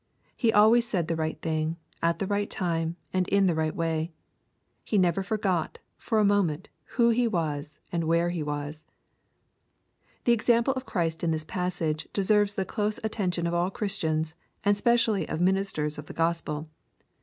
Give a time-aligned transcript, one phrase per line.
[0.35, 4.11] He always said the right thing, at the right time, and in the right way.
[4.83, 8.87] He never forgot, for a moment, who He was and where He was.
[10.23, 15.29] The example of Christ in this passage deserves the close attention of all Chri8tian8,and specially
[15.29, 16.67] of ministers of the Grospel.